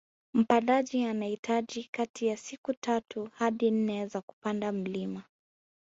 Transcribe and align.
Mpandaji 0.33 1.03
anahitaji 1.05 1.83
kati 1.91 2.27
ya 2.27 2.37
siku 2.37 2.73
tatu 2.73 3.29
hadi 3.33 3.71
nne 3.71 4.07
za 4.07 4.21
kupanda 4.21 4.71
mlima 4.71 5.23